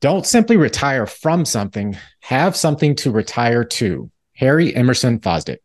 [0.00, 4.10] Don't simply retire from something, have something to retire to.
[4.34, 5.58] Harry Emerson Fosdick.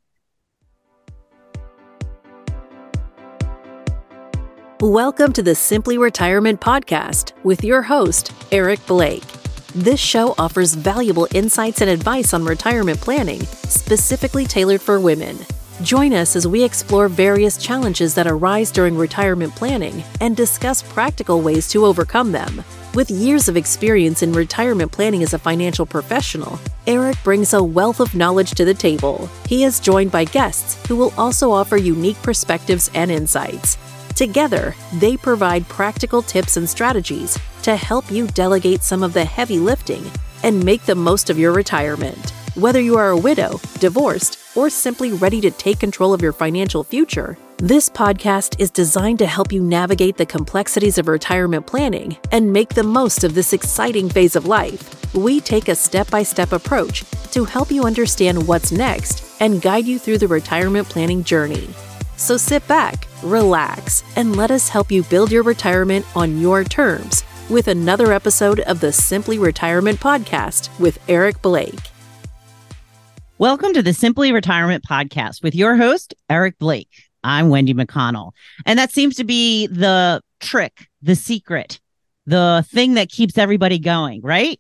[4.82, 9.24] Welcome to the Simply Retirement Podcast with your host, Eric Blake.
[9.74, 15.38] This show offers valuable insights and advice on retirement planning, specifically tailored for women.
[15.82, 21.40] Join us as we explore various challenges that arise during retirement planning and discuss practical
[21.40, 22.66] ways to overcome them.
[22.96, 26.58] With years of experience in retirement planning as a financial professional,
[26.88, 29.30] Eric brings a wealth of knowledge to the table.
[29.50, 33.78] He is joined by guests who will also offer unique perspectives and insights.
[34.16, 39.60] Together, they provide practical tips and strategies to help you delegate some of the heavy
[39.60, 40.10] lifting
[40.44, 42.30] and make the most of your retirement.
[42.56, 46.86] Whether you are a widow, divorced, or simply ready to take control of your financial
[46.86, 52.52] future, this podcast is designed to help you navigate the complexities of retirement planning and
[52.52, 55.14] make the most of this exciting phase of life.
[55.16, 59.86] We take a step by step approach to help you understand what's next and guide
[59.86, 61.70] you through the retirement planning journey.
[62.18, 67.24] So sit back, relax, and let us help you build your retirement on your terms
[67.50, 71.80] with another episode of the Simply Retirement Podcast with Eric Blake.
[73.38, 76.90] Welcome to the Simply Retirement Podcast with your host, Eric Blake.
[77.26, 78.32] I'm Wendy McConnell.
[78.66, 81.80] And that seems to be the trick, the secret,
[82.26, 84.60] the thing that keeps everybody going, right?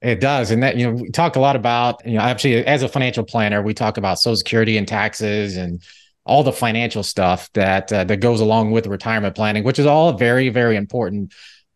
[0.00, 0.52] It does.
[0.52, 3.24] And that, you know, we talk a lot about, you know, actually as a financial
[3.24, 5.82] planner, we talk about social security and taxes and
[6.24, 10.12] all the financial stuff that uh, that goes along with retirement planning, which is all
[10.12, 11.32] very, very important.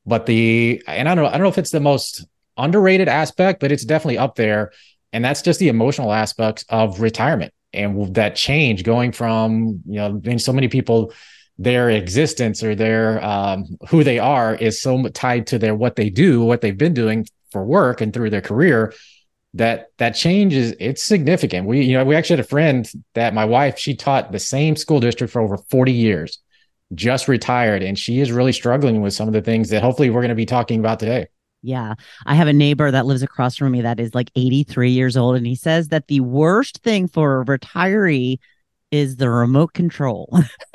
[0.06, 2.24] But the and I don't know, I don't know if it's the most
[2.56, 4.72] underrated aspect, but it's definitely up there.
[5.12, 10.12] And that's just the emotional aspects of retirement and that change going from you know
[10.12, 11.12] being so many people
[11.58, 16.10] their existence or their um, who they are is so tied to their what they
[16.10, 18.92] do what they've been doing for work and through their career
[19.54, 21.66] that that change is it's significant.
[21.66, 24.76] We you know we actually had a friend that my wife she taught the same
[24.76, 26.38] school district for over 40 years
[26.94, 30.20] just retired and she is really struggling with some of the things that hopefully we're
[30.20, 31.26] going to be talking about today
[31.62, 31.94] yeah.
[32.26, 35.36] I have a neighbor that lives across from me that is like 83 years old.
[35.36, 38.38] And he says that the worst thing for a retiree
[38.90, 40.36] is the remote control.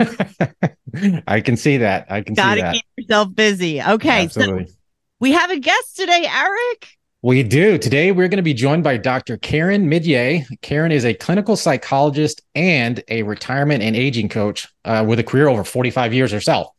[1.28, 2.08] I can see that.
[2.10, 2.58] I can see that.
[2.58, 3.82] Gotta keep yourself busy.
[3.82, 4.24] Okay.
[4.24, 4.68] Absolutely.
[4.68, 4.74] So
[5.20, 6.88] we have a guest today, Eric.
[7.22, 7.80] We do.
[7.80, 9.38] Today, we're going to be joined by Dr.
[9.38, 10.46] Karen Midyet.
[10.62, 15.48] Karen is a clinical psychologist and a retirement and aging coach uh, with a career
[15.48, 16.75] over 45 years herself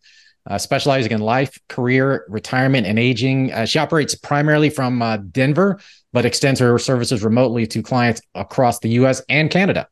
[0.46, 3.52] uh, specializing in life, career, retirement, and aging.
[3.52, 5.80] Uh, she operates primarily from uh, Denver,
[6.12, 9.88] but extends her services remotely to clients across the US and Canada.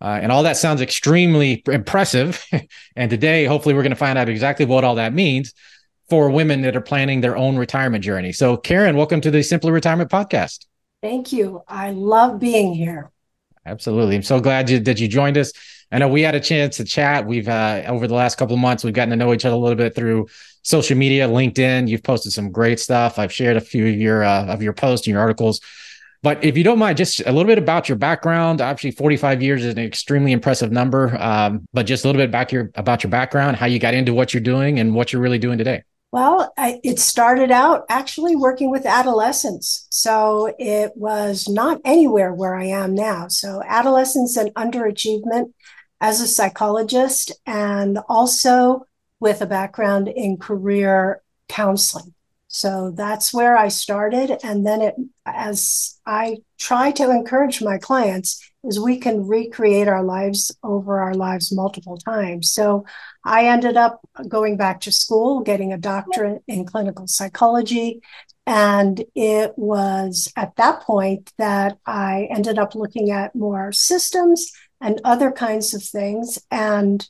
[0.00, 2.44] Uh, and all that sounds extremely impressive.
[2.96, 5.54] and today, hopefully, we're going to find out exactly what all that means
[6.10, 8.32] for women that are planning their own retirement journey.
[8.32, 10.66] So, Karen, welcome to the Simply Retirement Podcast.
[11.00, 11.62] Thank you.
[11.68, 13.10] I love being here.
[13.64, 14.16] Absolutely.
[14.16, 15.52] I'm so glad you, that you joined us.
[15.92, 17.26] I know we had a chance to chat.
[17.26, 19.58] We've uh, over the last couple of months, we've gotten to know each other a
[19.58, 20.26] little bit through
[20.62, 21.86] social media, LinkedIn.
[21.86, 23.18] You've posted some great stuff.
[23.18, 25.60] I've shared a few of your uh, of your posts and your articles.
[26.22, 28.60] But if you don't mind, just a little bit about your background.
[28.60, 31.16] Actually, 45 years is an extremely impressive number.
[31.20, 34.14] Um, but just a little bit about your about your background, how you got into
[34.14, 35.82] what you're doing, and what you're really doing today.
[36.12, 39.86] Well, I, it started out actually working with adolescents.
[39.90, 43.28] So it was not anywhere where I am now.
[43.28, 45.52] So adolescents and underachievement
[46.02, 48.84] as a psychologist and also
[49.20, 52.12] with a background in career counseling.
[52.48, 54.36] So that's where I started.
[54.42, 60.02] And then it, as I try to encourage my clients, is we can recreate our
[60.02, 62.52] lives over our lives multiple times.
[62.52, 62.84] So
[63.24, 68.02] I ended up going back to school, getting a doctorate in clinical psychology.
[68.46, 75.00] And it was at that point that I ended up looking at more systems and
[75.04, 77.08] other kinds of things and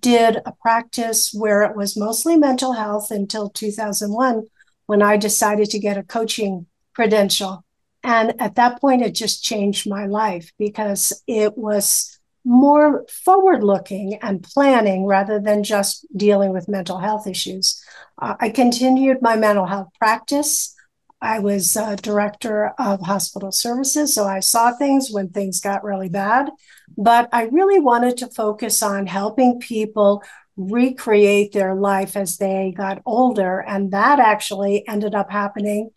[0.00, 4.46] did a practice where it was mostly mental health until 2001
[4.86, 7.64] when I decided to get a coaching credential.
[8.02, 14.14] And at that point, it just changed my life because it was more forward looking
[14.22, 17.82] and planning rather than just dealing with mental health issues.
[18.20, 20.74] Uh, I continued my mental health practice.
[21.22, 26.08] I was uh, director of hospital services, so I saw things when things got really
[26.08, 26.50] bad.
[26.96, 30.22] But I really wanted to focus on helping people
[30.56, 33.60] recreate their life as they got older.
[33.60, 35.90] And that actually ended up happening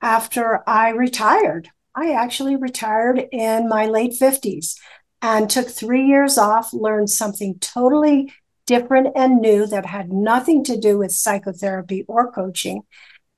[0.00, 1.70] after I retired.
[1.94, 4.76] I actually retired in my late 50s
[5.22, 8.32] and took three years off, learned something totally
[8.66, 12.82] different and new that had nothing to do with psychotherapy or coaching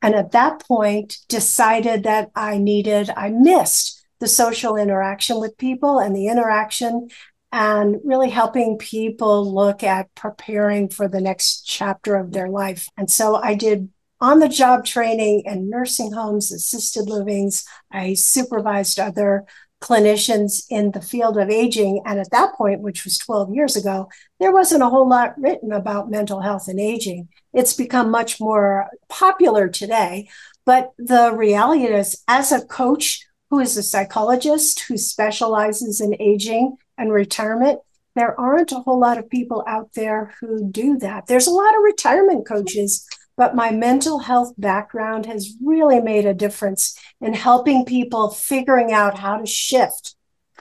[0.00, 5.98] And at that point, decided that I needed, I missed the social interaction with people
[5.98, 7.08] and the interaction
[7.50, 12.88] and really helping people look at preparing for the next chapter of their life.
[12.96, 13.88] And so I did
[14.20, 17.64] on the job training in nursing homes, assisted livings.
[17.90, 19.46] I supervised other
[19.80, 22.02] clinicians in the field of aging.
[22.04, 24.08] And at that point, which was 12 years ago,
[24.40, 27.28] there wasn't a whole lot written about mental health and aging.
[27.52, 30.28] It's become much more popular today.
[30.64, 36.76] But the reality is, as a coach who is a psychologist who specializes in aging
[36.98, 37.80] and retirement,
[38.14, 41.26] there aren't a whole lot of people out there who do that.
[41.26, 43.06] There's a lot of retirement coaches
[43.38, 49.16] but my mental health background has really made a difference in helping people figuring out
[49.16, 50.16] how to shift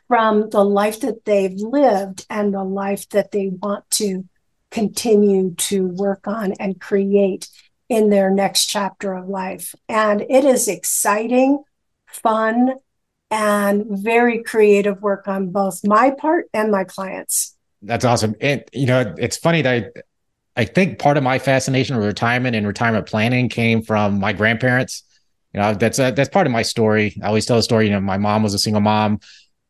[0.07, 4.23] from the life that they've lived and the life that they want to
[4.69, 7.49] continue to work on and create
[7.89, 9.73] in their next chapter of life.
[9.89, 11.63] And it is exciting,
[12.05, 12.75] fun,
[13.31, 17.57] and very creative work on both my part and my clients.
[17.81, 18.35] That's awesome.
[18.39, 20.01] And you know, it's funny that I
[20.65, 25.03] think part of my fascination with retirement and retirement planning came from my grandparents.
[25.53, 27.15] You know, that's a, that's part of my story.
[27.23, 27.85] I always tell a story.
[27.85, 29.19] You know, my mom was a single mom,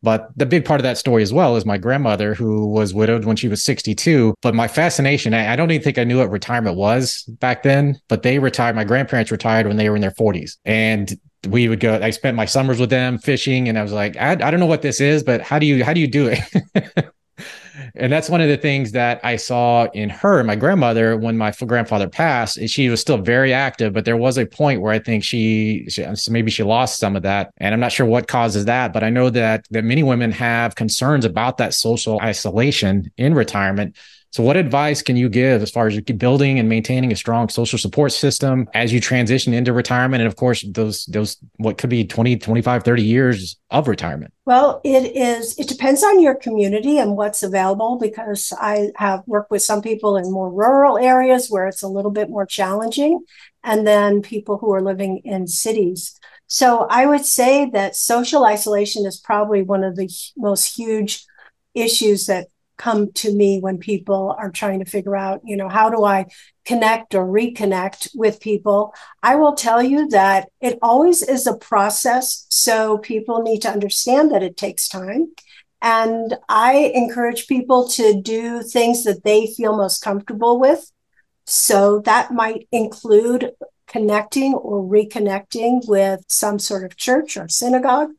[0.04, 3.26] but the big part of that story as well is my grandmother, who was widowed
[3.26, 4.34] when she was 62.
[4.42, 8.00] But my fascination, I, I don't even think I knew what retirement was back then.
[8.08, 8.76] But they retired.
[8.76, 11.14] My grandparents retired when they were in their 40s, and
[11.48, 12.00] we would go.
[12.02, 14.66] I spent my summers with them fishing, and I was like, I, I don't know
[14.66, 17.10] what this is, but how do you how do you do it?
[18.00, 21.52] and that's one of the things that I saw in her, my grandmother, when my
[21.52, 22.60] grandfather passed.
[22.70, 26.04] She was still very active, but there was a point where I think she, she
[26.04, 28.94] uh, maybe she lost some of that, and I'm not sure what causes that.
[28.94, 33.96] But I know that that many women have concerns about that social isolation in retirement
[34.32, 37.80] so, what advice can you give as far as building and maintaining a strong social
[37.80, 40.22] support system as you transition into retirement?
[40.22, 44.34] And of course, those, those, what could be 20, 25, 30 years of retirement?
[44.46, 49.50] Well, it is, it depends on your community and what's available because I have worked
[49.50, 53.24] with some people in more rural areas where it's a little bit more challenging,
[53.64, 56.20] and then people who are living in cities.
[56.48, 61.26] So, I would say that social isolation is probably one of the most huge
[61.74, 62.48] issues that
[62.78, 66.28] come to me when people are trying to figure out, you know, how do I
[66.66, 68.94] connect or reconnect with people?
[69.22, 72.46] I will tell you that it always is a process.
[72.50, 75.34] So people need to understand that it takes time.
[75.82, 80.92] And I encourage people to do things that they feel most comfortable with.
[81.46, 83.52] So that might include
[83.88, 88.10] connecting or reconnecting with some sort of church or synagogue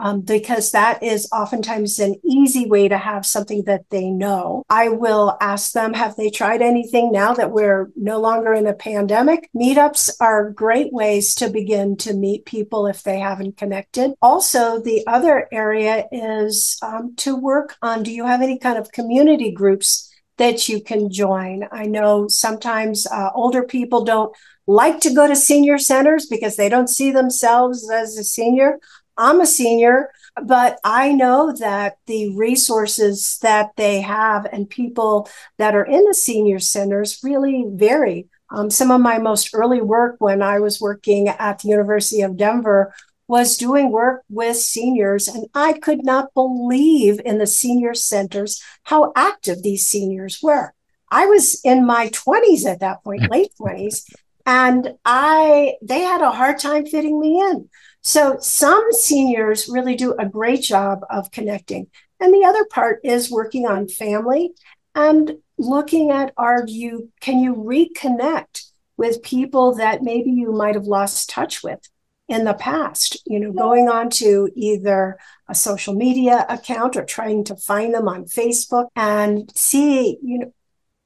[0.00, 4.64] um, because that is oftentimes an easy way to have something that they know.
[4.70, 8.74] I will ask them, have they tried anything now that we're no longer in a
[8.74, 9.50] pandemic?
[9.54, 14.12] Meetups are great ways to begin to meet people if they haven't connected.
[14.22, 18.90] Also, the other area is um, to work on do you have any kind of
[18.92, 20.06] community groups?
[20.38, 21.68] that you can join.
[21.70, 24.34] I know sometimes uh, older people don't
[24.66, 28.78] like to go to senior centers because they don't see themselves as a senior.
[29.20, 30.10] I'm a senior,
[30.42, 35.28] but I know that the resources that they have and people
[35.58, 38.28] that are in the senior centers really vary.
[38.50, 42.38] Um, some of my most early work when I was working at the University of
[42.38, 42.94] Denver
[43.28, 49.12] was doing work with seniors, and I could not believe in the senior centers how
[49.14, 50.72] active these seniors were.
[51.10, 54.02] I was in my 20s at that point, late 20s,
[54.46, 57.68] and I they had a hard time fitting me in.
[58.02, 61.88] So some seniors really do a great job of connecting.
[62.18, 64.52] And the other part is working on family
[64.94, 68.64] and looking at are you can you reconnect
[68.96, 71.80] with people that maybe you might have lost touch with
[72.28, 77.44] in the past you know going on to either a social media account or trying
[77.44, 80.52] to find them on facebook and see you know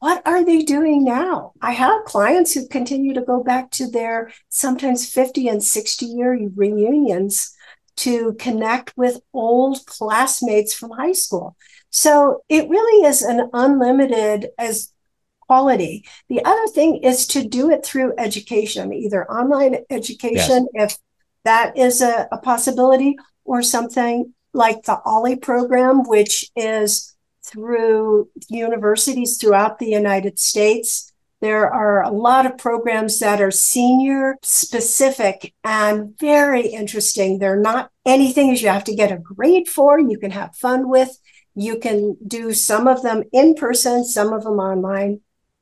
[0.04, 1.52] what are they doing now?
[1.62, 6.38] I have clients who continue to go back to their sometimes 50 and 60 year
[6.54, 7.54] reunions
[7.96, 11.56] to connect with old classmates from high school.
[11.88, 14.92] So it really is an unlimited as
[15.40, 16.04] quality.
[16.28, 20.92] The other thing is to do it through education, either online education, yes.
[20.92, 20.98] if
[21.44, 27.13] that is a, a possibility, or something like the OLLI program, which is
[27.44, 31.12] through universities throughout the United States.
[31.40, 37.38] There are a lot of programs that are senior specific and very interesting.
[37.38, 40.88] They're not anything as you have to get a grade for, you can have fun
[40.88, 41.18] with.
[41.54, 45.20] You can do some of them in person, some of them online.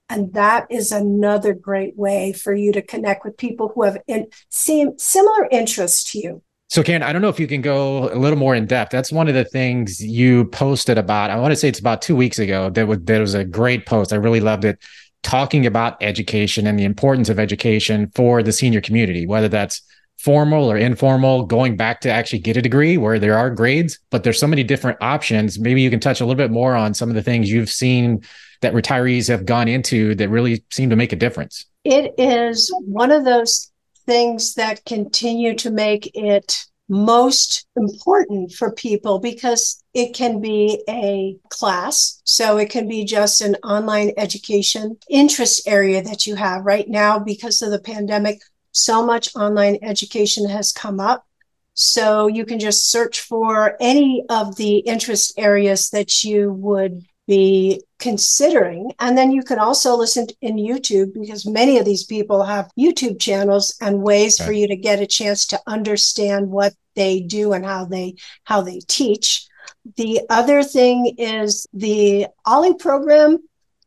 [0.09, 4.29] And that is another great way for you to connect with people who have in,
[4.49, 6.43] same, similar interests to you.
[6.73, 8.93] So, Karen, I don't know if you can go a little more in depth.
[8.93, 11.29] That's one of the things you posted about.
[11.29, 12.71] I want to say it's about two weeks ago.
[12.71, 14.11] That was, that was a great post.
[14.11, 14.79] I really loved it,
[15.23, 19.83] talking about education and the importance of education for the senior community, whether that's
[20.17, 24.25] formal or informal, going back to actually get a degree where there are grades, but
[24.25, 25.59] there's so many different options.
[25.59, 28.23] Maybe you can touch a little bit more on some of the things you've seen
[28.63, 31.67] that retirees have gone into that really seem to make a difference.
[31.85, 33.72] It is one of those
[34.07, 41.37] things that continue to make it most important for people because it can be a
[41.49, 42.21] class.
[42.25, 47.19] So it can be just an online education interest area that you have right now
[47.19, 48.43] because of the pandemic
[48.73, 51.27] so much online education has come up.
[51.75, 57.83] So you can just search for any of the interest areas that you would be
[58.03, 58.91] considering.
[58.99, 63.21] And then you can also listen in YouTube because many of these people have YouTube
[63.21, 67.65] channels and ways for you to get a chance to understand what they do and
[67.65, 69.47] how they how they teach.
[69.97, 73.39] The other thing is the OLLI program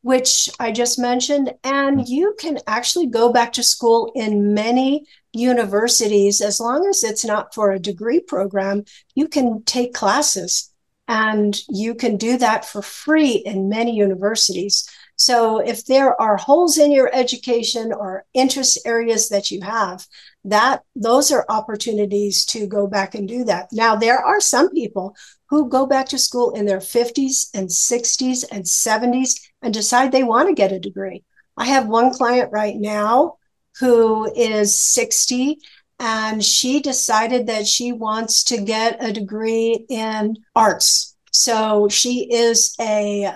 [0.02, 1.52] which I just mentioned.
[1.64, 2.08] And mm.
[2.08, 7.56] you can actually go back to school in many universities as long as it's not
[7.56, 8.84] for a degree program.
[9.16, 10.72] You can take classes
[11.08, 14.90] and you can do that for free in many universities.
[15.18, 20.08] So if there are holes in your education or interest areas that you have,
[20.44, 23.70] that those are opportunities to go back and do that.
[23.72, 25.16] Now there are some people
[25.50, 30.24] who go back to school in their 50s and 60s and 70s and decide they
[30.24, 31.24] want to get a degree.
[31.56, 33.38] I have one client right now
[33.80, 35.60] who is 60
[36.00, 41.16] and she decided that she wants to get a degree in arts.
[41.32, 43.30] So she is a,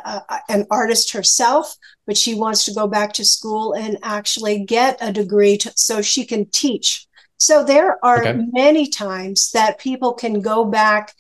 [0.48, 1.76] an artist herself,
[2.08, 6.02] but she wants to go back to school and actually get a degree to, so
[6.02, 7.08] she can teach.
[7.38, 8.40] So there are okay.
[8.52, 11.14] many times that people can go back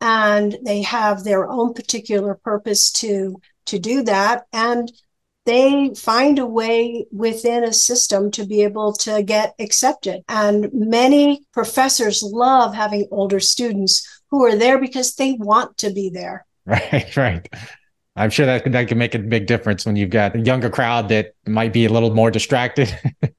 [0.00, 4.92] and they have their own particular purpose to to do that and
[5.46, 10.22] they find a way within a system to be able to get accepted.
[10.28, 16.10] And many professors love having older students who are there because they want to be
[16.10, 16.44] there.
[16.66, 17.48] Right right.
[18.16, 21.08] I'm sure that that can make a big difference when you've got a younger crowd
[21.10, 22.92] that might be a little more distracted.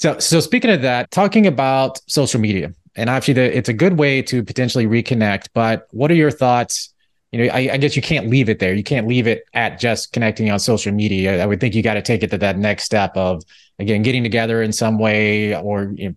[0.00, 3.98] So so speaking of that talking about social media and actually the, it's a good
[3.98, 6.94] way to potentially reconnect but what are your thoughts
[7.32, 8.74] you know I, I, guess you can't leave it there.
[8.74, 11.42] You can't leave it at just connecting on social media.
[11.42, 13.42] I would think you got to take it to that next step of
[13.78, 16.14] again getting together in some way or you know,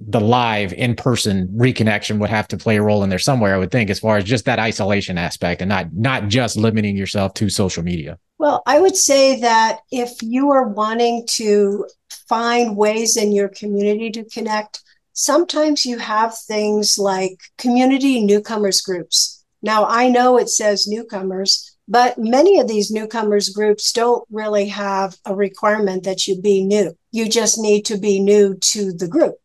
[0.00, 3.58] the live in person reconnection would have to play a role in there somewhere i
[3.58, 7.32] would think as far as just that isolation aspect and not not just limiting yourself
[7.34, 8.18] to social media.
[8.38, 11.86] Well i would say that if you are wanting to
[12.28, 19.41] find ways in your community to connect sometimes you have things like community newcomers groups.
[19.62, 25.16] Now, I know it says newcomers, but many of these newcomers groups don't really have
[25.24, 26.96] a requirement that you be new.
[27.10, 29.36] You just need to be new to the group.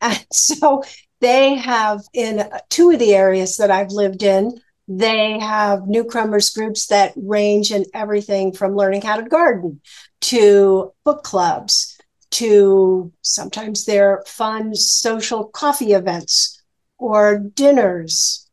[0.00, 0.82] And so
[1.20, 6.88] they have in two of the areas that I've lived in, they have newcomers groups
[6.88, 9.80] that range in everything from learning how to garden
[10.20, 11.96] to book clubs
[12.30, 16.60] to sometimes they're fun social coffee events
[16.98, 18.43] or dinners,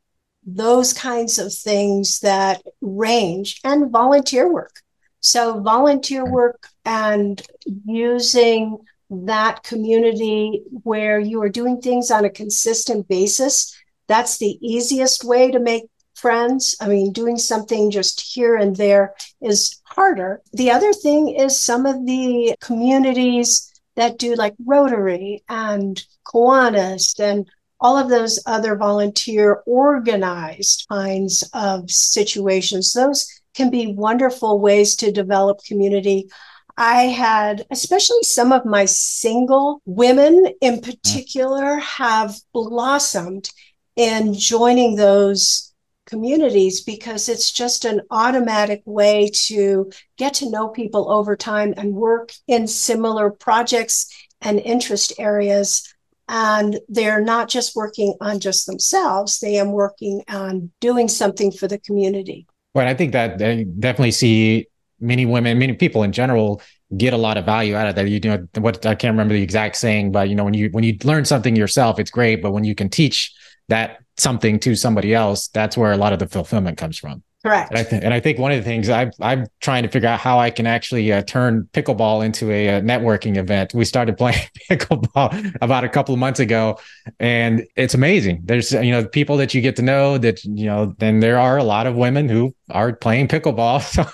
[0.45, 4.81] those kinds of things that range and volunteer work.
[5.19, 7.41] So, volunteer work and
[7.85, 8.79] using
[9.11, 15.51] that community where you are doing things on a consistent basis, that's the easiest way
[15.51, 15.83] to make
[16.15, 16.75] friends.
[16.79, 20.41] I mean, doing something just here and there is harder.
[20.53, 27.49] The other thing is some of the communities that do like Rotary and Kiwanis and
[27.81, 32.93] all of those other volunteer organized kinds of situations.
[32.93, 36.29] Those can be wonderful ways to develop community.
[36.77, 40.89] I had, especially some of my single women in mm-hmm.
[40.89, 43.49] particular, have blossomed
[43.95, 45.73] in joining those
[46.05, 51.93] communities because it's just an automatic way to get to know people over time and
[51.93, 54.07] work in similar projects
[54.41, 55.90] and interest areas.
[56.33, 61.67] And they're not just working on just themselves, they are working on doing something for
[61.67, 62.47] the community.
[62.73, 64.67] Well, I think that I definitely see
[65.01, 66.61] many women, many people in general
[66.95, 68.07] get a lot of value out of that.
[68.07, 70.85] You know, what I can't remember the exact saying, but you know, when you when
[70.85, 72.41] you learn something yourself, it's great.
[72.41, 73.33] But when you can teach
[73.67, 77.23] that something to somebody else, that's where a lot of the fulfillment comes from.
[77.43, 77.71] Correct.
[77.71, 80.07] And I, th- and I think one of the things i am trying to figure
[80.07, 83.73] out how I can actually uh, turn pickleball into a, a, networking event.
[83.73, 86.79] We started playing pickleball about a couple of months ago,
[87.19, 88.41] and it's amazing.
[88.43, 90.93] There's you know people that you get to know that you know.
[90.99, 93.81] Then there are a lot of women who are playing pickleball.
[93.91, 94.05] So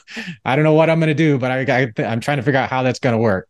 [0.45, 2.59] I don't know what I'm going to do, but I, I I'm trying to figure
[2.59, 3.47] out how that's going to work.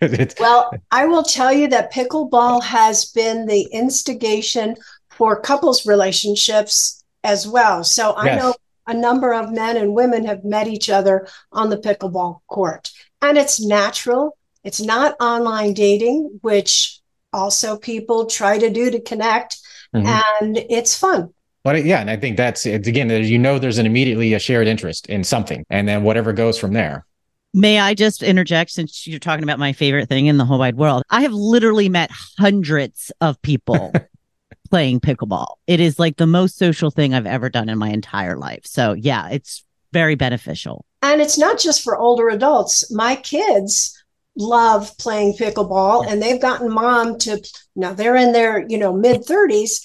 [0.40, 4.76] well, I will tell you that pickleball has been the instigation
[5.10, 7.82] for couples relationships as well.
[7.82, 8.42] So I yes.
[8.42, 8.54] know
[8.86, 12.90] a number of men and women have met each other on the pickleball court.
[13.22, 14.36] And it's natural.
[14.64, 17.00] It's not online dating, which
[17.32, 19.58] also people try to do to connect.
[19.94, 20.06] Mm-hmm.
[20.06, 21.32] And it's fun.
[21.64, 24.68] But yeah, and I think that's it's again, you know, there's an immediately a shared
[24.68, 27.04] interest in something, and then whatever goes from there.
[27.52, 30.76] May I just interject since you're talking about my favorite thing in the whole wide
[30.76, 31.02] world?
[31.10, 33.92] I have literally met hundreds of people
[34.66, 35.56] playing pickleball.
[35.66, 38.62] It is like the most social thing I've ever done in my entire life.
[38.64, 40.84] So, yeah, it's very beneficial.
[41.02, 42.92] And it's not just for older adults.
[42.92, 43.96] My kids
[44.36, 47.42] love playing pickleball and they've gotten mom to
[47.74, 49.82] now they're in their, you know, mid 30s,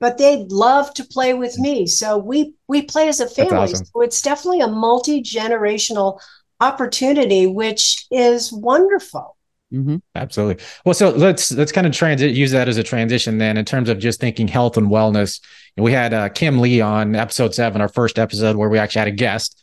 [0.00, 1.86] but they love to play with me.
[1.86, 3.72] So we we play as a family.
[3.72, 3.86] Awesome.
[3.86, 6.20] So it's definitely a multi-generational
[6.60, 9.36] opportunity which is wonderful.
[9.72, 9.96] Mm-hmm.
[10.14, 10.62] Absolutely.
[10.84, 13.88] Well, so let's let's kind of transit use that as a transition then in terms
[13.88, 15.40] of just thinking health and wellness.
[15.76, 19.08] We had uh, Kim Lee on episode seven, our first episode, where we actually had
[19.08, 19.61] a guest,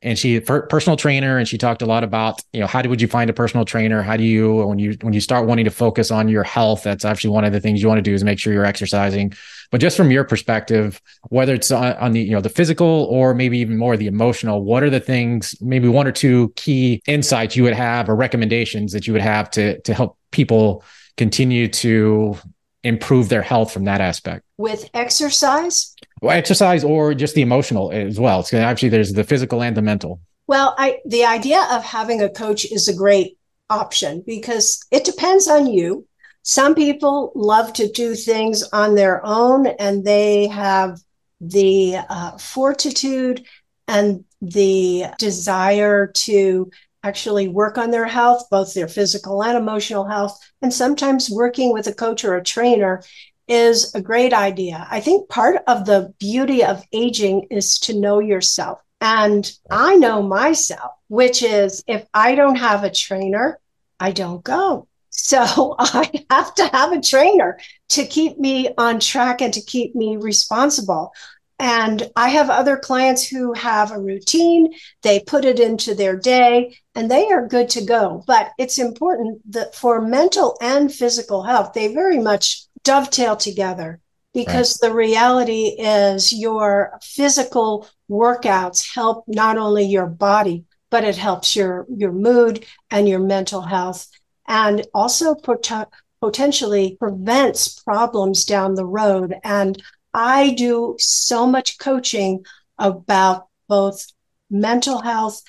[0.00, 3.00] and she personal trainer, and she talked a lot about you know how do would
[3.00, 4.02] you find a personal trainer?
[4.02, 6.84] How do you when you when you start wanting to focus on your health?
[6.84, 9.32] That's actually one of the things you want to do is make sure you're exercising.
[9.70, 11.00] But just from your perspective,
[11.30, 14.62] whether it's on, on, the you know the physical or maybe even more the emotional,
[14.62, 18.92] what are the things, maybe one or two key insights you would have or recommendations
[18.92, 20.84] that you would have to to help people
[21.16, 22.36] continue to
[22.84, 24.44] improve their health from that aspect?
[24.58, 25.96] With exercise?
[26.22, 28.40] Well, exercise or just the emotional as well.
[28.40, 30.20] It's actually there's the physical and the mental.
[30.46, 33.38] Well, I the idea of having a coach is a great
[33.70, 36.08] option because it depends on you
[36.48, 40.98] some people love to do things on their own and they have
[41.42, 43.44] the uh, fortitude
[43.86, 46.70] and the desire to
[47.02, 50.38] actually work on their health, both their physical and emotional health.
[50.62, 53.02] And sometimes working with a coach or a trainer
[53.48, 54.86] is a great idea.
[54.90, 58.78] I think part of the beauty of aging is to know yourself.
[59.00, 63.58] And I know myself, which is if I don't have a trainer,
[64.00, 64.86] I don't go.
[65.10, 67.58] So I have to have a trainer
[67.90, 71.12] to keep me on track and to keep me responsible.
[71.60, 76.76] And I have other clients who have a routine, they put it into their day,
[76.94, 78.22] and they are good to go.
[78.28, 84.00] But it's important that for mental and physical health, they very much dovetail together
[84.34, 84.88] because right.
[84.88, 91.86] the reality is your physical workouts help not only your body, but it helps your,
[91.94, 94.06] your mood and your mental health
[94.46, 99.34] and also pot- potentially prevents problems down the road.
[99.44, 99.80] And
[100.14, 102.44] I do so much coaching
[102.78, 104.06] about both
[104.50, 105.42] mental health,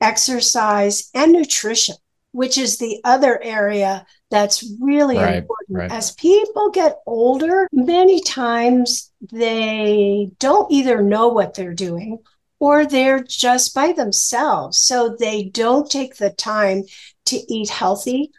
[0.00, 1.96] exercise, and nutrition,
[2.32, 5.78] which is the other area that's really right, important.
[5.78, 5.92] Right.
[5.92, 12.18] As people get older, many times they don't either know what they're doing
[12.58, 14.78] or they're just by themselves.
[14.78, 16.84] So they don't take the time
[17.26, 18.32] to eat healthy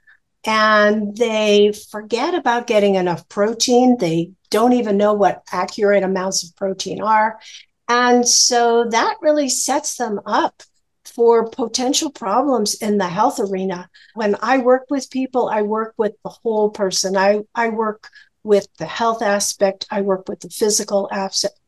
[0.44, 3.98] and they forget about getting enough protein.
[4.00, 7.40] They don't even know what accurate amounts of protein are.
[7.88, 10.64] And so that really sets them up
[11.06, 13.90] for potential problems in the health arena.
[14.14, 17.18] When I work with people, I work with the whole person.
[17.18, 18.10] I, I work
[18.44, 21.10] with the health aspect, I work with the physical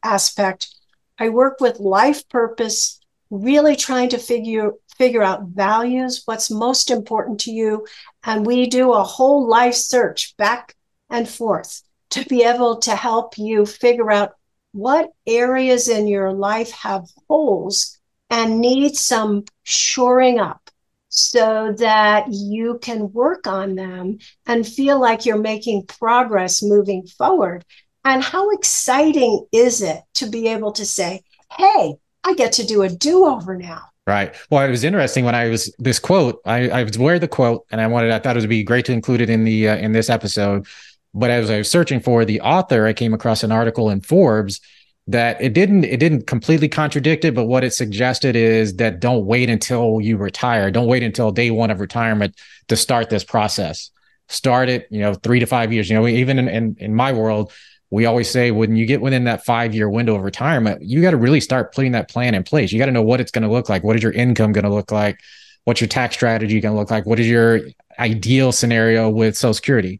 [0.03, 0.75] aspect,
[1.17, 7.39] I work with life purpose, really trying to figure figure out values, what's most important
[7.41, 7.85] to you.
[8.23, 10.73] And we do a whole life search back
[11.09, 14.35] and forth to be able to help you figure out
[14.71, 17.94] what areas in your life have holes
[18.29, 20.69] and need some shoring up
[21.09, 27.63] so that you can work on them and feel like you're making progress moving forward.
[28.03, 31.21] And how exciting is it to be able to say,
[31.57, 33.81] hey, I get to do a do over now.
[34.07, 34.35] Right.
[34.51, 36.39] Well, it was interesting when I was this quote.
[36.45, 38.11] I, I was aware the quote, and I wanted.
[38.11, 40.67] I thought it would be great to include it in the uh, in this episode.
[41.15, 44.61] But as I was searching for the author, I came across an article in Forbes
[45.07, 49.25] that it didn't it didn't completely contradict it, but what it suggested is that don't
[49.25, 50.71] wait until you retire.
[50.71, 52.35] Don't wait until day one of retirement
[52.67, 53.91] to start this process.
[54.27, 55.89] start it, you know, three to five years.
[55.89, 57.51] You know, even in, in, in my world,
[57.91, 61.11] we always say when you get within that five year window of retirement, you got
[61.11, 62.71] to really start putting that plan in place.
[62.71, 63.83] You got to know what it's going to look like.
[63.83, 65.19] What is your income going to look like?
[65.65, 67.05] What's your tax strategy going to look like?
[67.05, 67.61] What is your
[67.99, 69.99] ideal scenario with Social Security?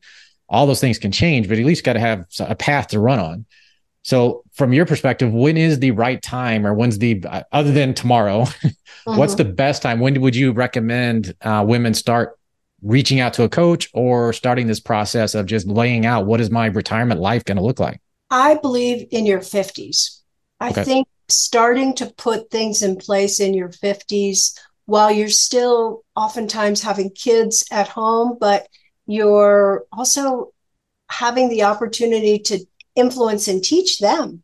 [0.50, 3.20] All those things can change, but at least got to have a path to run
[3.20, 3.46] on.
[4.06, 7.96] So, from your perspective, when is the right time, or when's the uh, other than
[7.96, 8.42] tomorrow?
[8.64, 9.16] uh-huh.
[9.18, 10.00] What's the best time?
[10.00, 12.38] When would you recommend uh, women start
[12.84, 16.52] reaching out to a coach or starting this process of just laying out what is
[16.52, 18.00] my retirement life going to look like?
[18.30, 20.20] I believe in your 50s.
[20.60, 20.84] I okay.
[20.84, 27.10] think starting to put things in place in your 50s while you're still oftentimes having
[27.10, 28.68] kids at home, but
[29.08, 30.54] you're also
[31.10, 32.64] having the opportunity to
[32.96, 34.44] influence and teach them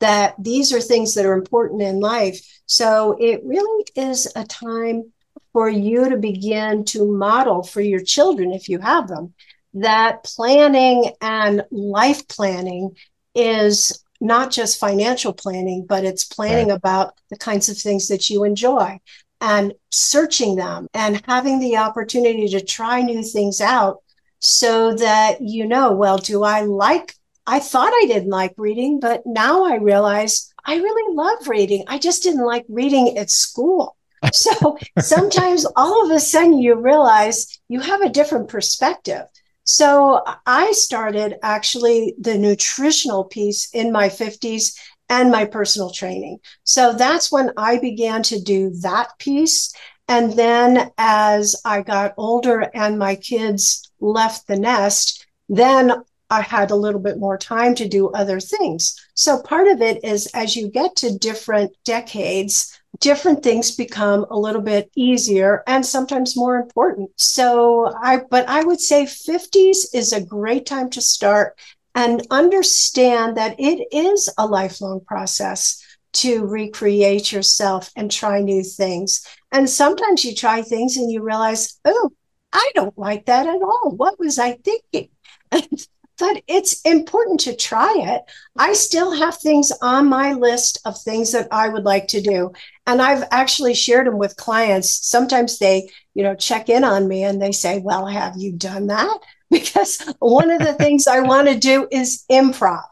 [0.00, 2.40] that these are things that are important in life.
[2.66, 5.12] So it really is a time
[5.52, 9.34] for you to begin to model for your children, if you have them,
[9.74, 12.96] that planning and life planning
[13.34, 16.76] is not just financial planning, but it's planning right.
[16.76, 18.98] about the kinds of things that you enjoy
[19.40, 23.98] and searching them and having the opportunity to try new things out
[24.38, 27.14] so that you know, well, do I like,
[27.46, 31.84] I thought I didn't like reading, but now I realize I really love reading.
[31.88, 33.96] I just didn't like reading at school.
[34.32, 39.24] So sometimes all of a sudden you realize you have a different perspective.
[39.64, 44.78] So I started actually the nutritional piece in my 50s
[45.08, 46.38] and my personal training.
[46.64, 49.74] So that's when I began to do that piece.
[50.08, 55.92] And then as I got older and my kids left the nest, then
[56.32, 58.98] I had a little bit more time to do other things.
[59.12, 64.38] So part of it is as you get to different decades, different things become a
[64.38, 67.10] little bit easier and sometimes more important.
[67.16, 71.60] So I, but I would say 50s is a great time to start
[71.94, 79.26] and understand that it is a lifelong process to recreate yourself and try new things.
[79.50, 82.10] And sometimes you try things and you realize, oh,
[82.54, 83.90] I don't like that at all.
[83.90, 85.10] What was I thinking?
[86.22, 88.22] but it's important to try it.
[88.56, 92.52] I still have things on my list of things that I would like to do.
[92.86, 95.04] And I've actually shared them with clients.
[95.04, 98.86] Sometimes they, you know, check in on me and they say, Well, have you done
[98.86, 99.18] that?
[99.50, 102.84] because one of the things I want to do is improv.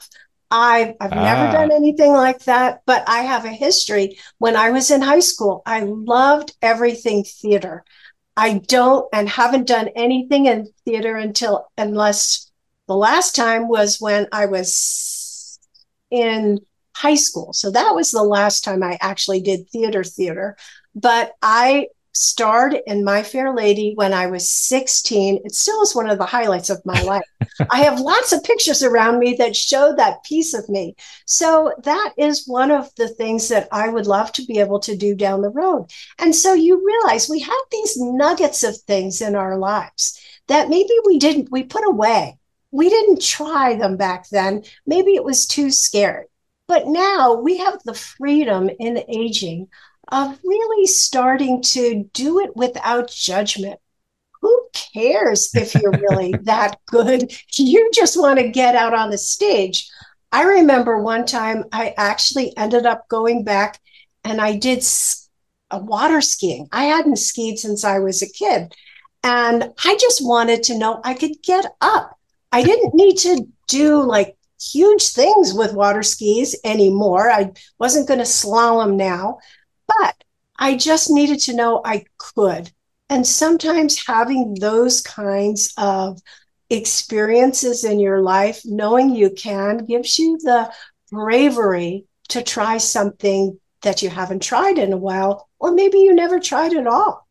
[0.50, 1.22] I've, I've ah.
[1.22, 4.18] never done anything like that, but I have a history.
[4.38, 7.84] When I was in high school, I loved everything theater.
[8.36, 12.49] I don't and haven't done anything in theater until, unless
[12.90, 15.60] the last time was when I was
[16.10, 16.58] in
[16.96, 17.52] high school.
[17.52, 20.56] So that was the last time I actually did theater theater.
[20.96, 25.38] But I starred in My Fair Lady when I was 16.
[25.44, 27.22] It still is one of the highlights of my life.
[27.70, 30.96] I have lots of pictures around me that show that piece of me.
[31.26, 34.96] So that is one of the things that I would love to be able to
[34.96, 35.86] do down the road.
[36.18, 40.94] And so you realize we have these nuggets of things in our lives that maybe
[41.06, 42.39] we didn't, we put away.
[42.70, 44.64] We didn't try them back then.
[44.86, 46.26] Maybe it was too scary.
[46.66, 49.68] But now we have the freedom in aging
[50.08, 53.80] of really starting to do it without judgment.
[54.40, 57.32] Who cares if you're really that good?
[57.54, 59.90] You just want to get out on the stage.
[60.32, 63.80] I remember one time I actually ended up going back
[64.24, 64.84] and I did
[65.72, 66.68] a uh, water skiing.
[66.72, 68.74] I hadn't skied since I was a kid.
[69.22, 72.18] And I just wanted to know I could get up.
[72.52, 77.30] I didn't need to do like huge things with water skis anymore.
[77.30, 79.38] I wasn't going to slalom now.
[79.86, 80.16] But
[80.58, 82.70] I just needed to know I could.
[83.08, 86.20] And sometimes having those kinds of
[86.68, 90.72] experiences in your life, knowing you can, gives you the
[91.10, 96.38] bravery to try something that you haven't tried in a while, or maybe you never
[96.38, 97.26] tried at all.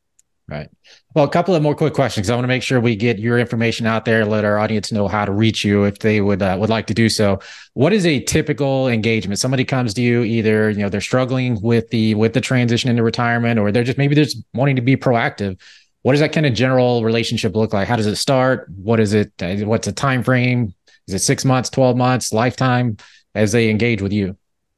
[0.47, 0.69] Right.
[1.15, 2.29] Well, a couple of more quick questions.
[2.29, 5.07] I want to make sure we get your information out there, let our audience know
[5.07, 7.39] how to reach you if they would uh, would like to do so.
[7.73, 9.39] What is a typical engagement?
[9.39, 13.01] Somebody comes to you, either you know they're struggling with the with the transition into
[13.01, 15.59] retirement, or they're just maybe they're just wanting to be proactive.
[16.03, 17.87] What does that kind of general relationship look like?
[17.87, 18.69] How does it start?
[18.69, 19.33] What is it?
[19.41, 20.75] Uh, what's a time frame?
[21.07, 22.97] Is it six months, twelve months, lifetime?
[23.33, 24.37] As they engage with you.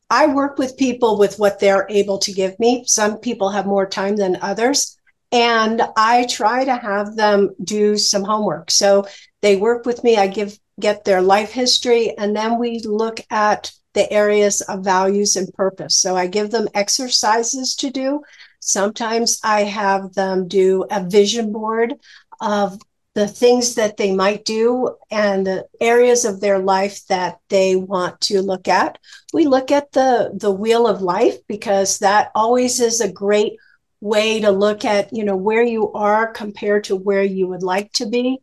[0.10, 2.84] I work with people with what they're able to give me.
[2.86, 4.98] Some people have more time than others.
[5.32, 8.70] And I try to have them do some homework.
[8.70, 9.06] So
[9.42, 10.18] they work with me.
[10.18, 15.36] I give get their life history, and then we look at the areas of values
[15.36, 15.98] and purpose.
[15.98, 18.22] So I give them exercises to do.
[18.60, 21.96] Sometimes I have them do a vision board
[22.40, 22.80] of
[23.14, 28.22] the things that they might do and the areas of their life that they want
[28.22, 28.98] to look at.
[29.34, 33.58] We look at the the wheel of life because that always is a great
[34.02, 37.92] way to look at, you know, where you are compared to where you would like
[37.94, 38.40] to be.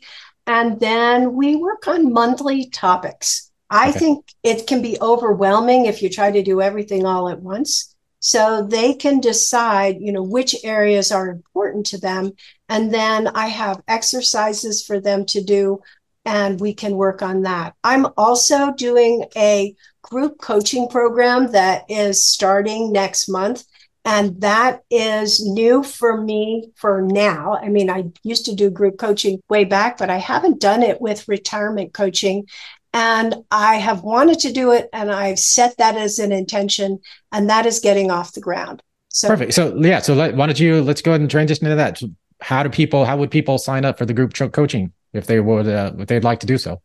[0.46, 3.50] And then we work on monthly topics.
[3.68, 3.98] I okay.
[3.98, 7.94] think it can be overwhelming if you try to do everything all at once.
[8.20, 12.32] So they can decide, you know, which areas are important to them.
[12.68, 15.80] And then I have exercises for them to do,
[16.24, 17.74] and we can work on that.
[17.84, 23.64] I'm also doing a group coaching program that is starting next month.
[24.04, 27.58] And that is new for me for now.
[27.60, 31.00] I mean, I used to do group coaching way back, but I haven't done it
[31.00, 32.46] with retirement coaching.
[32.94, 37.50] And I have wanted to do it and I've set that as an intention, and
[37.50, 38.82] that is getting off the ground.
[39.10, 39.52] So perfect.
[39.52, 42.00] So yeah, so let, why don't you let's go ahead and transition into that.
[42.40, 43.04] How do people?
[43.04, 46.24] How would people sign up for the group coaching if they would uh, if they'd
[46.24, 46.80] like to do so?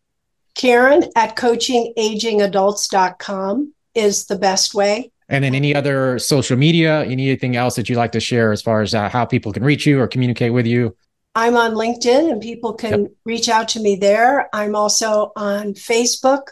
[0.55, 5.12] Karen at coachingagingadults.com is the best way.
[5.29, 8.81] And then any other social media, anything else that you'd like to share as far
[8.81, 10.95] as uh, how people can reach you or communicate with you?
[11.35, 13.11] I'm on LinkedIn and people can yep.
[13.25, 14.49] reach out to me there.
[14.53, 16.47] I'm also on Facebook.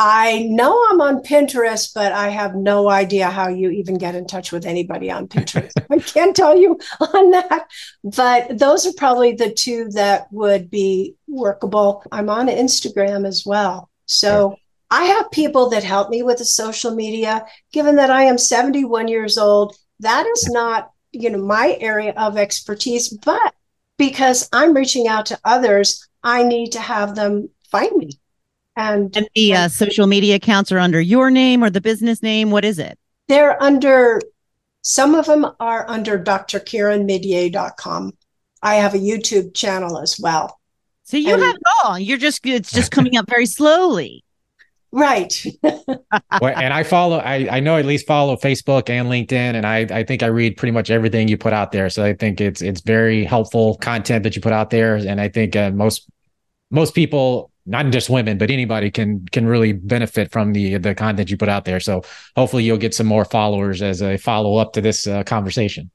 [0.00, 4.28] I know I'm on Pinterest, but I have no idea how you even get in
[4.28, 5.72] touch with anybody on Pinterest.
[5.90, 7.66] I can't tell you on that.
[8.04, 12.04] But those are probably the two that would be workable.
[12.12, 13.90] I'm on Instagram as well.
[14.06, 14.56] So
[14.90, 17.44] I have people that help me with the social media.
[17.72, 22.36] Given that I am 71 years old, that is not, you know, my area of
[22.38, 23.54] expertise, but
[23.96, 28.12] because I'm reaching out to others, I need to have them find me.
[28.76, 32.50] And, and the uh, social media accounts are under your name or the business name.
[32.50, 32.96] What is it?
[33.26, 34.20] They're under,
[34.82, 38.12] some of them are under drkarenmidyet.com.
[38.62, 40.58] I have a YouTube channel as well.
[41.02, 41.98] So you and, have it all.
[41.98, 44.22] You're just, it's just coming up very slowly.
[44.90, 45.44] Right.
[45.62, 49.80] well, and I follow, I, I know at least follow Facebook and LinkedIn, and I,
[49.90, 51.90] I think I read pretty much everything you put out there.
[51.90, 55.28] So I think it's it's very helpful content that you put out there, and I
[55.28, 56.08] think uh, most
[56.70, 61.30] most people, not just women, but anybody can can really benefit from the the content
[61.30, 61.80] you put out there.
[61.80, 62.02] So
[62.34, 65.90] hopefully you'll get some more followers as a follow up to this uh, conversation.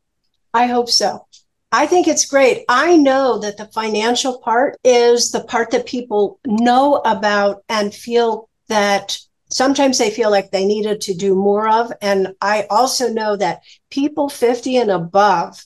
[0.54, 1.26] I hope so.
[1.72, 2.66] I think it's great.
[2.70, 8.48] I know that the financial part is the part that people know about and feel
[8.68, 9.18] that
[9.50, 11.92] sometimes they feel like they needed to do more of.
[12.02, 15.64] And I also know that people 50 and above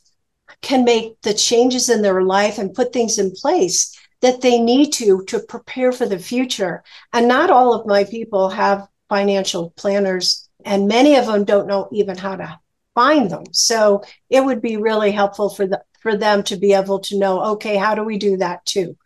[0.62, 4.92] can make the changes in their life and put things in place that they need
[4.92, 6.84] to to prepare for the future.
[7.14, 11.88] And not all of my people have financial planners, and many of them don't know
[11.92, 12.60] even how to
[12.96, 13.44] find them.
[13.52, 17.42] So it would be really helpful for the for them to be able to know,
[17.54, 18.98] okay, how do we do that too?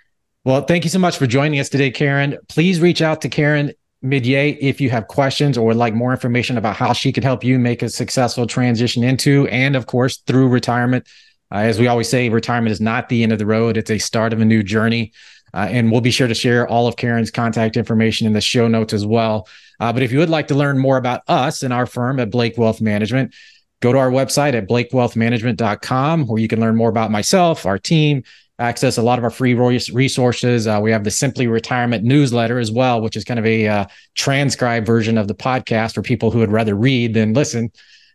[0.43, 2.37] Well, thank you so much for joining us today, Karen.
[2.47, 6.57] Please reach out to Karen Midyet if you have questions or would like more information
[6.57, 10.47] about how she could help you make a successful transition into and of course through
[10.47, 11.07] retirement.
[11.51, 13.77] Uh, as we always say retirement is not the end of the road.
[13.77, 15.13] It's a start of a new journey.
[15.53, 18.67] Uh, and we'll be sure to share all of karen's contact information in the show
[18.67, 19.47] notes as well.
[19.79, 22.31] Uh, but if you would like to learn more about us and our firm at
[22.31, 23.35] blake wealth management
[23.81, 28.23] go to our website at blakewealthmanagement.com where you can learn more about myself our team
[28.61, 30.67] access a lot of our free resources.
[30.67, 33.85] Uh, we have the Simply Retirement newsletter as well, which is kind of a uh,
[34.15, 37.71] transcribed version of the podcast for people who would rather read than listen.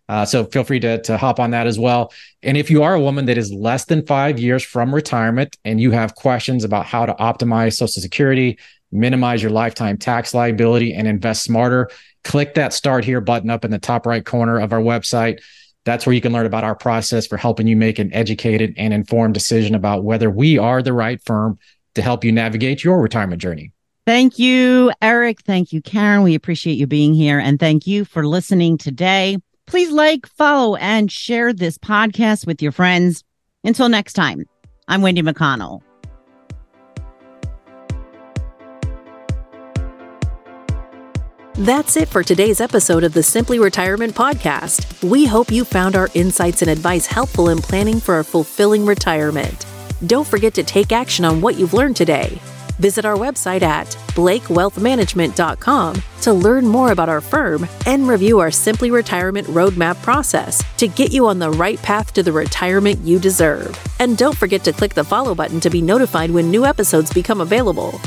[0.09, 2.13] Uh, so feel free to, to hop on that as well.
[2.43, 5.81] And if you are a woman that is less than five years from retirement and
[5.81, 8.57] you have questions about how to optimize Social Security,
[8.93, 11.91] minimize your lifetime tax liability, and invest smarter,
[12.23, 15.41] click that start here button up in the top right corner of our website.
[15.87, 18.93] That's where you can learn about our process for helping you make an educated and
[18.93, 21.59] informed decision about whether we are the right firm
[21.95, 23.73] to help you navigate your retirement journey.
[24.05, 25.41] Thank you, Eric.
[25.43, 26.23] Thank you, Karen.
[26.23, 27.39] We appreciate you being here.
[27.39, 29.39] And thank you for listening today.
[29.67, 33.25] Please like, follow, and share this podcast with your friends.
[33.65, 34.45] Until next time,
[34.89, 35.86] I'm Wendy McConnell.
[41.59, 45.03] That's it for today's episode of the Simply Retirement Podcast.
[45.03, 49.65] We hope you found our insights and advice helpful in planning for a fulfilling retirement.
[50.07, 52.39] Don't forget to take action on what you've learned today.
[52.79, 58.91] Visit our website at blakewealthmanagement.com to learn more about our firm and review our Simply
[58.91, 63.83] Retirement Roadmap process to get you on the right path to the retirement you deserve.
[63.99, 67.41] And don't forget to click the follow button to be notified when new episodes become
[67.41, 67.99] available.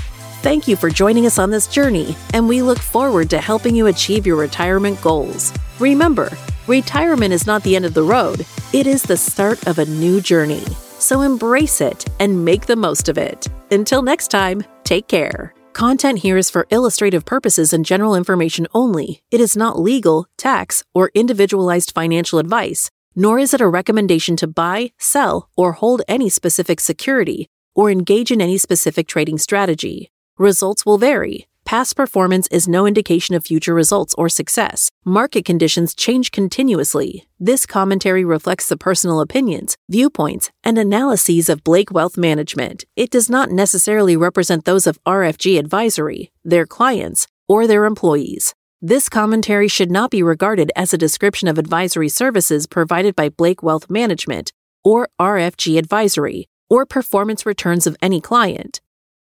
[0.41, 3.88] Thank you for joining us on this journey, and we look forward to helping you
[3.88, 5.52] achieve your retirement goals.
[5.80, 6.32] Remember,
[6.65, 10.21] retirement is not the end of the road, it is the start of a new
[10.21, 10.63] journey.
[10.97, 13.49] So embrace it and make the most of it.
[13.69, 15.54] Until next time, take care.
[15.73, 19.21] Content here is for illustrative purposes and general information only.
[19.32, 24.47] It is not legal, tax, or individualized financial advice, nor is it a recommendation to
[24.47, 30.10] buy, sell, or hold any specific security or engage in any specific trading strategy.
[30.39, 31.49] Results will vary.
[31.65, 34.89] Past performance is no indication of future results or success.
[35.04, 37.28] Market conditions change continuously.
[37.41, 42.86] This commentary reflects the personal opinions, viewpoints, and analyses of Blake Wealth Management.
[42.95, 48.56] It does not necessarily represent those of RFG Advisory, their clients, or their employees.
[48.82, 53.62] This commentary should not be regarded as a description of advisory services provided by Blake
[53.62, 54.54] Wealth Management
[54.86, 58.80] or RFG Advisory or performance returns of any client.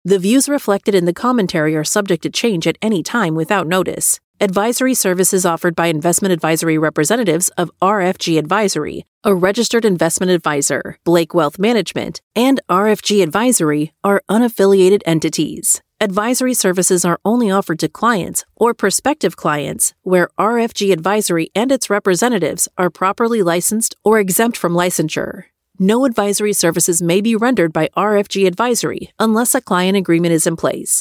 [0.08, 4.20] The views reflected in the commentary are subject to change at any time without notice.
[4.40, 11.34] Advisory services offered by investment advisory representatives of RFG Advisory, a registered investment advisor, Blake
[11.34, 15.82] Wealth Management, and RFG Advisory are unaffiliated entities.
[16.00, 21.90] Advisory services are only offered to clients or prospective clients where RFG Advisory and its
[21.90, 25.46] representatives are properly licensed or exempt from licensure.
[25.80, 30.56] No advisory services may be rendered by RFG Advisory unless a client agreement is in
[30.56, 30.94] place.